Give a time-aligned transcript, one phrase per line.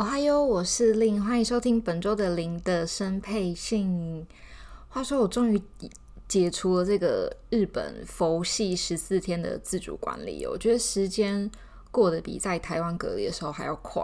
[0.00, 4.26] 哦嗨哟，我是令，欢迎收听本周的零的生配信。
[4.88, 5.60] 话说，我终于
[6.26, 11.50] 解除了这个日本佛系十四天的自主管理，我觉得时间
[11.90, 14.02] 过得比在台湾隔离的时候还要快。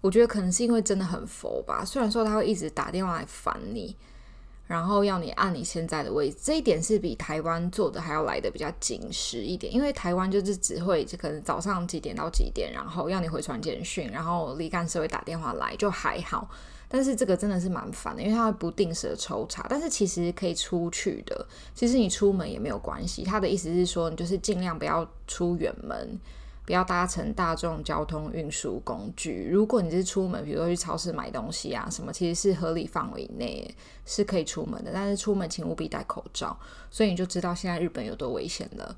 [0.00, 3.96] 我觉得可能是因为真的很佛吧，虽然说他会一直打电话来烦你。
[4.66, 9.72] 然后要你按你现在的位置，这一点是比台湾做的还要来的比较紧实一点。
[9.72, 16.48] 因为台湾就是只会就可能早上几点到几点，然后要你回传简讯，然后离干社会打电话来就还好。
[16.88, 19.66] 但是这个真的是蛮烦的，因为它会不定时抽查。
[19.68, 23.24] 但是其实可以出去的，其实你出门也没有关系。
[23.24, 26.18] 他的意思是说，你就是尽量不要出远门。
[26.66, 29.48] 不要搭乘大众交通运输工具。
[29.50, 33.74] 如果你是出门，比如说去超市买东西啊什么，其实是合理范围内
[34.06, 34.90] 是可以出门的。
[34.92, 36.58] 但是出门请务必戴口罩。
[36.90, 38.96] 所以你就知道现在日本有多危险了。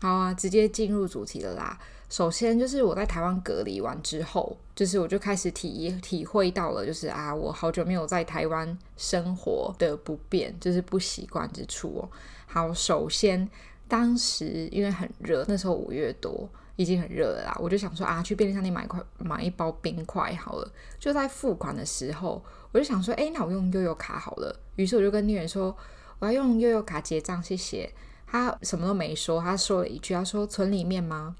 [0.00, 1.78] 好啊，直接进入主题了啦。
[2.10, 12.08] 首先就是我在台湾隔离完之后，就是我就开始体体会到了，就是啊，我好久没有在台湾生活的不便，就是不习惯之处哦。
[12.46, 13.48] 好，首先
[13.88, 16.48] 当时因为很热，那时候五月多。
[16.78, 20.72] 已经很热了啦，我就想说啊，去便利商店买块买一包冰块好了。
[20.96, 22.40] 就在付款的时候，
[22.70, 24.56] 我就想说，哎，那我用悠游卡好了。
[24.76, 25.76] 于是我就跟店员说，
[26.20, 27.92] 我要用悠游卡结账，谢谢。
[28.28, 31.34] 他什么都没说，他说了一句，他说存里面吗？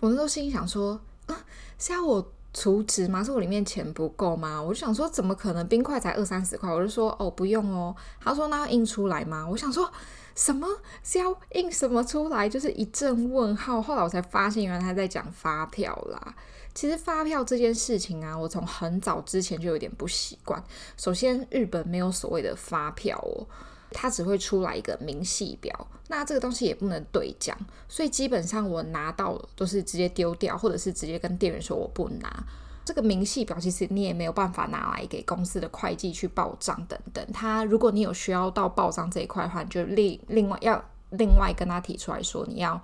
[0.00, 1.36] 我那时候心里想说，啊，
[1.78, 3.24] 是要我储值吗？
[3.24, 4.60] 是我里面钱不够吗？
[4.60, 5.66] 我就想说，怎么可能？
[5.66, 7.96] 冰块才二三十块，我就说，哦，不用哦。
[8.20, 9.48] 他说，那要印出来吗？
[9.48, 9.90] 我想说。
[10.34, 10.66] 什么
[11.02, 12.48] 是要印什么出来？
[12.48, 13.80] 就是一阵问号。
[13.82, 16.34] 后来我才发现，原来他在讲发票啦。
[16.74, 20.62] 其实发票这件事情啊，我从很早之前就有点不习惯。
[20.96, 23.46] 首先，日本没有所谓的发票哦，
[23.90, 25.86] 它只会出来一个明细表。
[26.08, 27.56] 那这个东西也不能对奖，
[27.88, 32.44] 所以基本上我拿到都是直接丢掉，或者是直接跟店员说我不拿。
[32.84, 37.24] 这个明细表其实你也没有办法拿来给公司的会计去报账等等。
[37.32, 42.80] 他如果你有需要到报账这一块的话，你就另另外要另外跟他提出来说你要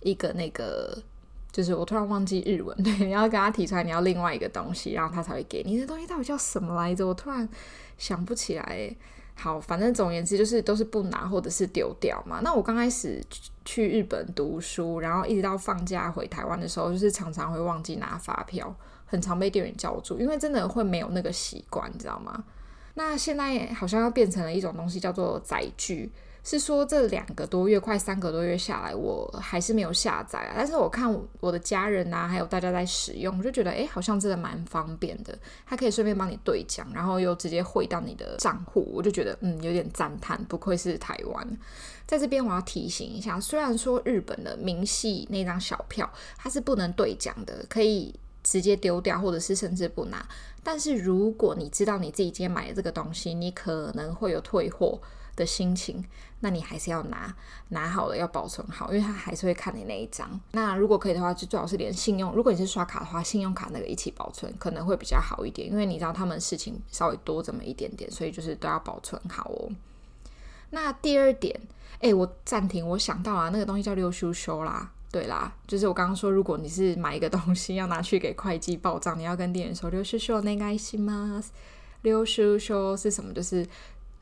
[0.00, 0.96] 一个那个，
[1.52, 5.78] 就是我突然忘记日文， 对，你要跟他提出来你要另外一个东西，然后他才会给你。
[5.78, 7.06] 这东西到底叫什么来着？
[7.06, 7.48] 我突然
[7.98, 8.94] 想不起来。
[9.36, 12.38] 好，反正总而言之就是都是不拿或者是丢掉嘛。
[12.44, 13.20] 那我刚开始
[13.64, 18.72] 去日本读书，然后一直到放假回台湾的时候，就是常常会忘记拿发票。
[19.14, 22.42] 很常被店员叫住，因为真的会没有那个习惯，你知道吗？
[22.94, 26.10] 那现在好像要变成了一种东西，叫做载具。
[26.46, 30.52] 是说这两个多月，快三个多月下来，我还是没有下载啊。
[30.54, 31.10] 但是我看
[31.40, 35.38] 我的家人啊，还有大家在使用，我就觉得诶，好像真的蛮方便的。
[35.64, 41.58] 它可以顺便帮你兑奖，然后又直接汇到你的账户，我就觉得嗯，有点赞叹，不愧是台湾。
[42.06, 48.14] 在这边我要提醒一下，虽然说日本的明细那张小票它是不能兑奖的，可以。
[48.44, 50.24] 直接丢掉，或者是甚至不拿。
[50.62, 55.00] 但是如果你知道你自己今天买的这个东西，你可能会有退货
[55.34, 56.02] 的心情，
[56.40, 57.34] 那你还是要拿，
[57.70, 60.40] 拿好了要保存好，因为他还是会看你那一张。
[60.52, 65.68] 那如果可以的话，就最好是连信用，如果你是刷卡的话，信用卡那个一起保存，可能会比较好一点。
[65.68, 69.68] 因为你知道他们事情稍微多这么一点点，所以就是都要保存好哦。
[70.70, 71.60] 那第二点，
[72.00, 74.90] 哎，我暂停，我想到啊，那个东西叫溜收收啦。
[75.13, 81.47] 对啦，就是我刚刚说，如果你是买一个东西要拿去给会计报账，你要跟店员说“领収书お愿いします”。
[82.03, 83.33] 领收书是什么？
[83.33, 83.65] 就是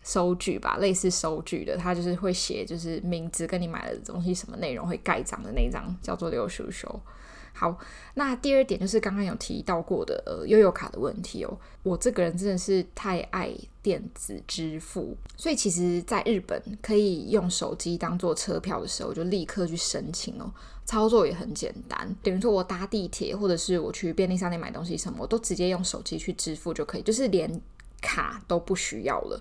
[0.04, 6.88] 收据吧，类似收据的，它就是会写，就是名字跟你买的东西什么内容会盖章的那张，叫做领收书。
[7.53, 7.79] 好，
[8.15, 11.59] 那第二点就是刚刚有提到过的呃悠游卡的问题哦。
[11.83, 20.53] 我这个人真的是太爱电子支付，所以其实在日本可以用手机当做车票的时候，就立刻去申请哦。
[20.85, 27.61] 操作也很简单，等于说我搭地铁或者是我去便利商店买东西什么，都直接用手机去支付就可以，就是连
[28.01, 29.41] 卡都不需要了。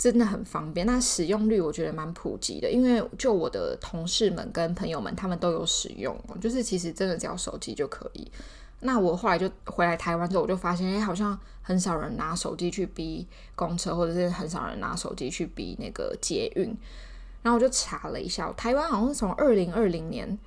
[0.00, 8.32] 真的很方便，那使用率我觉得蛮普及的，因为就我的同事们跟朋友们，他们都有使用，就是其实真的只要手机就可以。
[8.80, 16.74] 那我后来就回来台湾之后，我就发现，哎，好像很少人拿手机去逼公车，或者是很少人拿手机去逼那个捷运。
[17.42, 20.38] 然后我就查了一下，台湾好像从二零二零年。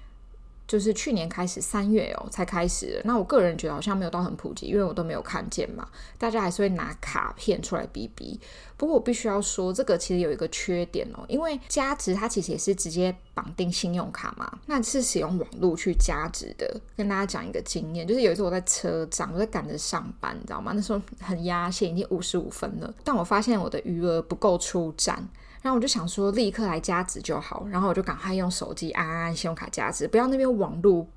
[0.74, 3.00] 就是去年开始三月哦才开始。
[3.06, 5.88] 那我个人觉得好像没有到很普及，因为我都没有看见嘛，
[6.18, 8.40] 大家还是会拿卡片出来比比。
[8.76, 16.82] 不过我必须要说，这个其实有一个缺点哦，因为加值它其实也是直接绑定信用卡嘛，那是使用网络去加值的。
[16.98, 20.72] 跟大家讲一个经验，就是有一次我在车站，我在赶着上班，你知道吗？
[20.74, 25.30] 那时候很压线，已经五十五分了，但我发现我的余额不够出站。
[25.64, 27.66] 然后我就想说，立刻来加值就好。
[27.72, 31.08] 然后我就赶快用手机按按信用卡加值，不要那边网络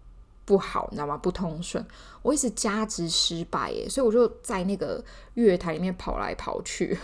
[0.44, 1.18] 不好，你知道吗？
[1.18, 1.84] 不通顺，
[2.22, 5.04] 我一直加值失败耶，所以我就在那个
[5.34, 6.96] 月台里面跑来跑去。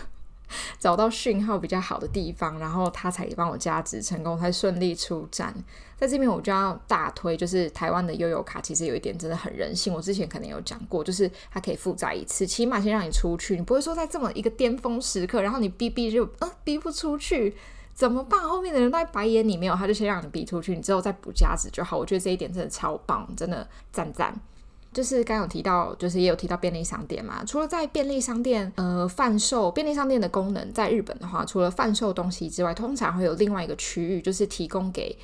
[0.79, 5.53] 找到讯号比较好的地方，然后他才帮我加值成功，才顺利出站。
[5.97, 9.93] 在这边我就要大推，就是台湾的悠游卡其实有一点真的很人性。
[9.93, 17.55] 我之前可能有讲过，就是它可以负载一次，起码先让你出去，你不会说在这么一个巅峰时刻，然后你逼逼就呃逼不出去，
[17.93, 18.41] 怎么办？
[18.41, 21.97] 后面的人在白眼你没有，他就先让你逼出去，你之后再补加值就好。
[21.97, 24.37] 我觉得这一点真的超棒，真的赞赞。
[24.93, 27.43] 就是刚有提到，就是也有提到便利商店嘛。
[27.45, 35.17] 除了在便利商店，呃，贩售便利商店的功能，在日本的话，除了贩售东西之外，通常会有另外一个区域，就是提供给。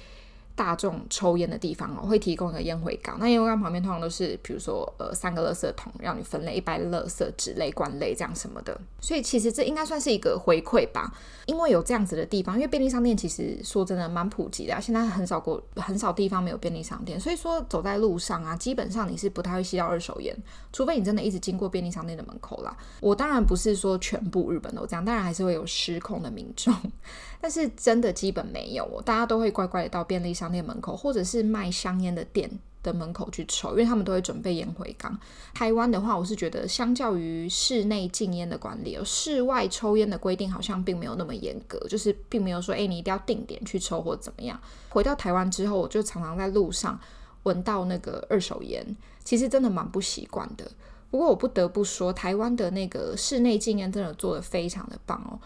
[0.59, 3.17] 大众抽烟的地方哦，会提供一个烟灰缸。
[3.17, 8.77] 那烟灰缸旁边通常都是，比如说呃三个垃圾桶，让你分类一般垃圾、纸类、罐类这样什么的。
[8.99, 11.13] 所以其实这应该算是一个回馈吧，
[11.45, 12.55] 因为有这样子的地方。
[12.55, 17.17] 因为便利商店其实说真的蛮普及的啊，现在很少过很少地方没有便利商店。
[17.17, 20.35] 所以说走在路上啊，基本上你是不太会吸到二手烟，
[20.73, 22.75] 除非你真的一直经过便利商店的门口啦。
[22.99, 26.75] 我当然不是说全部日本都这样，当然还是会有失控的民众。
[27.41, 32.49] 但是真的基本没有，大家都会乖乖的到便利商店门口，或者是卖香烟的店
[32.81, 35.17] 的门口去抽，因为他们都会准备烟灰缸。
[35.53, 44.59] 台湾的话，我是觉得相较于室内禁烟的管理，室外抽烟的规定好像并没有那么严格，就是并没有说，哎，你一定要定点去抽或怎么样。
[44.89, 46.99] 回到台湾之后，我就常常在路上
[47.43, 48.85] 闻到那个二手烟，
[49.23, 50.71] 其实真的蛮不习惯的。
[51.11, 55.39] 不过我不得不说，台湾的那个室内禁烟真的做得非常的棒哦。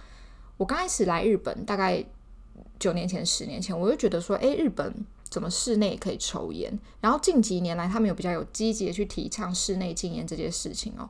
[0.57, 2.03] 我刚开始来日本，大概
[2.79, 4.93] 九年前、十年前，我就觉得说，诶，日本
[5.29, 6.77] 怎么室内可以抽烟？
[6.99, 11.09] 然后近几年来，他们有比较有积极的去提倡室内禁烟这件事情哦。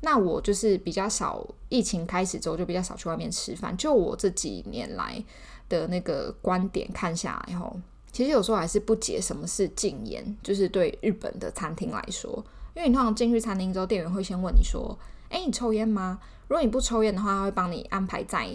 [0.00, 3.74] 那我就是比较少，疫情开始之后就比较少去外面吃饭。
[3.76, 5.24] 就我这几年来
[5.68, 7.74] 的那个观点看下来后，
[8.12, 12.30] 其实有时候还是不解什么是禁烟，就是对日本的餐厅来说，
[12.74, 14.98] 因为你通常进去餐厅之后，店员会先问你说，
[15.30, 16.20] 诶，你抽烟吗？
[16.48, 18.46] 如果你不抽烟的话，他会帮你安排在。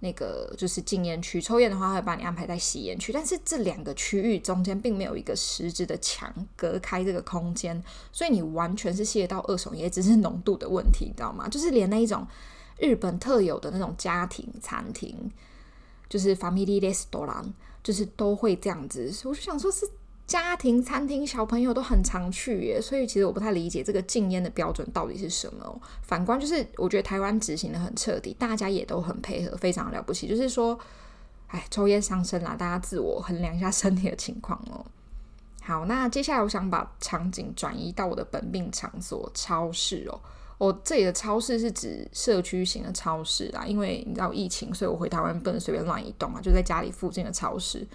[0.00, 7.82] 那个就是禁烟区，抽烟的话会把你安排在吸烟区，但是这两个区域中间并没有一个实质的墙隔开这个空间，
[8.12, 11.48] 所以你完全是吸到二手烟，只是浓度的问题，你知道吗？
[11.48, 12.26] 就是连那一种
[12.78, 15.30] 日本特有的那种家庭餐厅，
[16.08, 17.52] 就是 family restaurant，
[17.82, 19.88] 就是都会这样子，我就想说是。
[20.26, 25.80] 家庭餐厅小朋友都很常去耶，所以其实我不太理解这个禁烟的标准到底是什么。
[26.02, 30.26] 反观就是，我觉得台湾执行得很彻底，大家也都很配合，非常了不起。
[30.26, 30.76] 就是说，
[31.46, 34.84] 哎，抽烟伤身啦，大家自我衡量一下身体的情况哦。
[35.62, 40.20] 好，那接下来我想把场景转移到我的本命场所——超市哦。
[40.58, 47.86] 我这里的超市是指社区型的超市啦，因为你知道疫情，所以我回台湾不能随便乱移动嘛，就在家里附近的超市。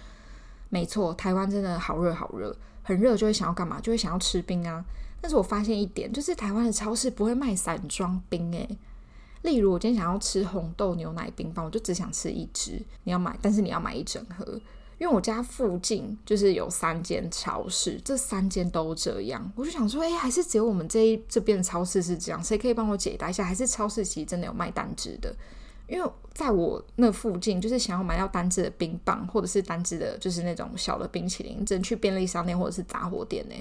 [0.72, 3.78] 没错，台湾真的好热好热，很热就会想要干嘛？
[3.82, 4.82] 就会想要吃冰啊。
[5.20, 8.78] 但是我发现一点，就是台湾的超市不会卖散装冰诶。
[9.42, 12.82] 例如我今天想要吃红豆牛奶冰棒，我就只想吃一支。
[13.04, 14.58] 你要买，但是你要买一整盒，
[14.98, 19.52] 因为我家附近就是有三间超市，这三间都这样。
[19.54, 22.42] 我就想说，诶，还是只有我们这一这边的超市是这样？
[22.42, 23.44] 谁可以帮我解答一下？
[23.44, 25.36] 还是超市其实真的有卖单支的？
[25.92, 33.54] 因为在我那附近，就是想要买到单支的冰棒，或者是单支的，就是那种小的冰淇淋，只能去便利商店或者是杂货店呢。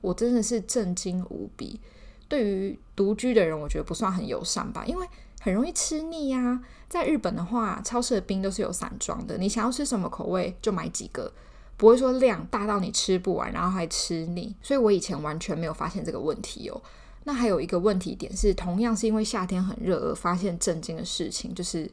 [0.00, 1.80] 我真的是震惊无比。
[2.28, 5.04] 对于独居的人，我觉得不算很友善吧，因为
[5.40, 6.60] 很容易吃腻呀。
[6.88, 11.32] 在日本的话，超市的冰都是有散装的，你想要吃什么口味就买几个，
[11.76, 14.54] 不会说量大到你吃不完，然后还吃腻。
[14.62, 16.80] 所以我以前完全没有发现这个问题哦。
[17.24, 21.90] 那还有一个问题点是，同样是因为夏天很热而发现震惊的事情，就是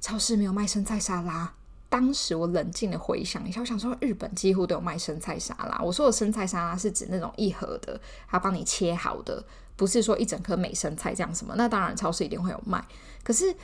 [0.00, 1.52] 超市没有卖生菜沙拉。
[1.90, 5.80] 当时我冷静的回想一下，我想说日本几乎都有卖生菜沙拉。
[5.84, 9.44] 我说的生菜沙拉是指那种一盒的，他帮你切好的，
[9.76, 11.52] 不是说一整颗美生菜这样什么。
[11.56, 12.82] 那当然超市一定会有卖，
[13.22, 13.54] 可是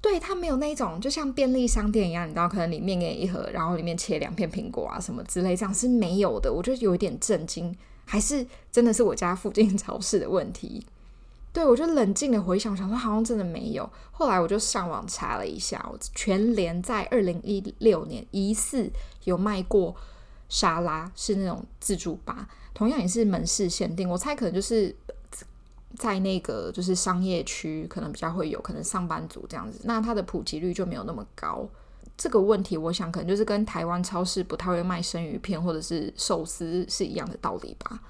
[0.00, 6.52] 对它没有那种，就像便利商店一样，你知道，可能里面给一盒，然后里面切两片苹果啊什么之类，这样是没有的。
[6.52, 7.76] 我就有一点震惊。
[8.04, 10.84] 还是真的是我家附近超市的问题，
[11.52, 13.88] 对，我就冷静的回想，想说好像真的没有。
[14.10, 18.90] 后来我就上网查了一下，我全联在二零一六年疑似
[19.24, 19.94] 有卖过
[20.48, 24.08] 沙拉是那种自助吧，同样也是门市限定。
[24.08, 24.94] 我猜可能就是
[25.96, 31.66] 在那个就是商业区，可能比较会有可能上班族这样子，那它的普及率就没有那么高。
[32.16, 38.00] 这个问题，我想可能就是跟台湾超市不太会卖生鱼片或者是寿司是一样的道理吧。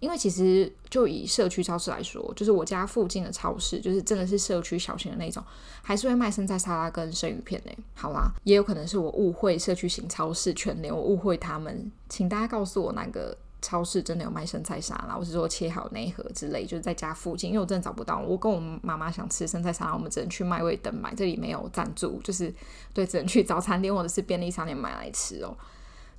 [0.00, 5.40] 因为其实就以社区超市来说，就是我家附近的超市，就是真的是社区小型的那种，
[5.80, 7.70] 还是会卖生菜沙拉跟生鱼片呢。
[7.94, 18.18] 好啦，也有可能是我误会社区型超市全联，我误会他们，请大家告诉我哪个超市真的有卖生菜沙拉，我是说切好那一盒之类，就是在家附近，因为我真的找不到。
[18.18, 22.52] 我跟我妈妈想吃生菜沙拉，我们只能去麦味登买，这里没有赞助，就是
[22.92, 25.56] 对，只能去早餐店或者是便利商店买来吃哦。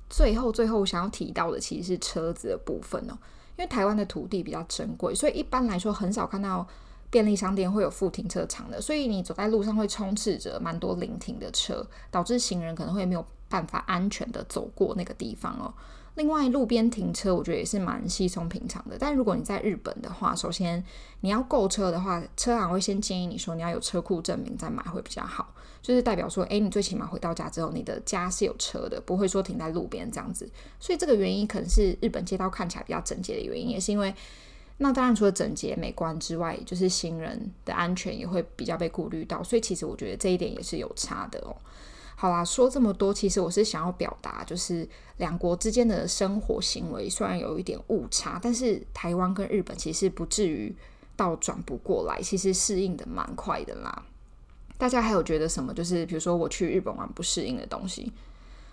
[0.08, 3.16] 最后，最后想要提到的其实是车子的部分哦。
[3.56, 6.66] 因为台湾的土地比较珍贵，所以一般来说很少看到
[7.08, 15.72] 便利商店会有附停车场的，所以你走在路上会充斥着蛮多临停的车，导致行人可能会没有办法安全的走过那个地方哦。
[16.16, 18.96] 另外，路边停车我觉得也是蛮稀松平常的。
[18.98, 20.82] 但如果你在日本的话，首先
[21.22, 25.52] 你要购车的话，车行会先建议你说你要有车库证明再买会比较好，
[25.82, 30.48] 就是代表说，诶，你最起码回到家之后，你的家是有车的，不会说停在路边这样子。
[30.78, 34.14] 所以这个原因可能是日本街道看起来比较整洁的原因，也是因为
[34.78, 39.42] 那当然除了整洁美观之外，就是行人的安全也会比较被顾虑到。
[39.42, 41.56] 所以其实我觉得这一点也是有差的哦。
[42.16, 50.74] 好啦，说这么多，其实我是想要表达，就是两国之间的生活行为虽然有一点误差，但是台湾跟日本其实不至于
[51.16, 54.04] 到转不过来，其实适应的蛮快的啦。
[54.78, 55.74] 大家还有觉得什么？
[55.74, 58.12] 就是比如说我去日本玩不适应的东西？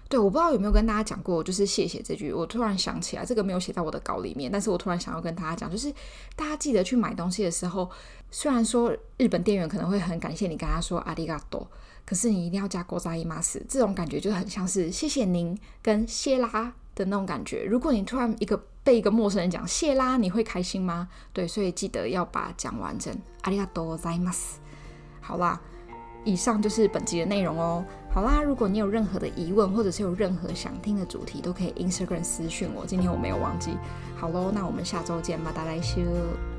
[0.07, 5.91] 对，我不知道有没有跟大家讲过，就是谢谢这句，我突然想起来，这个没有写在我的稿里面，但是我突然想要跟大家讲，就是
[6.35, 7.89] 大家记得去买东西的时候，
[8.29, 11.65] 虽然说日本店员可能会很感谢你跟他说阿里嘎多。
[12.10, 17.64] 可是你一定要加ございます，这种感觉就很像是谢谢您跟谢拉的那种感觉。
[17.64, 21.08] 如果你突然一个被一个陌生人讲谢拉，你会开心吗？
[21.32, 23.12] 对，所以记得要把讲完整。
[23.42, 24.58] ありがとうございます。
[25.20, 25.58] 好啦，
[26.24, 27.84] 以上就是本集的内容哦。
[28.12, 32.86] 好啦，如果你有任何的疑问，或者是有任何想听的主题，都可以 Instagram 私讯我。
[32.86, 33.76] 今天我没有忘记。
[34.16, 36.49] 好喽，那我们下周见，また来周。